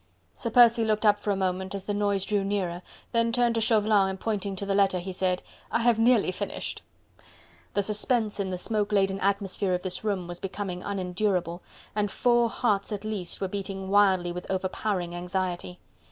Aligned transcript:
Sir 0.33 0.49
Percy 0.49 0.83
looked 0.83 1.05
up 1.05 1.19
for 1.19 1.29
a 1.29 1.35
moment 1.35 1.75
as 1.75 1.85
the 1.85 1.93
noise 1.93 2.25
drew 2.25 2.43
nearer, 2.43 2.81
then 3.11 3.31
turned 3.31 3.53
to 3.53 3.61
Chauvelin 3.61 4.09
and 4.09 4.19
pointing 4.19 4.55
to 4.55 4.65
the 4.65 4.73
letter, 4.73 4.97
he 4.97 5.11
said: 5.13 5.43
"I 5.71 5.81
have 5.81 5.99
nearly 5.99 6.31
finished!" 6.31 6.81
The 7.75 7.83
suspense 7.83 8.39
in 8.39 8.49
the 8.49 8.57
smoke 8.57 8.91
laden 8.91 9.19
atmosphere 9.19 9.75
of 9.75 9.83
this 9.83 10.03
room 10.03 10.25
was 10.27 10.39
becoming 10.39 10.81
unendurable, 10.81 11.61
and 11.95 12.09
four 12.09 12.49
hearts 12.49 12.91
at 12.91 13.03
least 13.05 13.41
were 13.41 13.47
beating 13.47 13.89
wildly 13.89 14.31
with 14.31 14.49
overpowering 14.49 15.13
anxiety. 15.13 15.77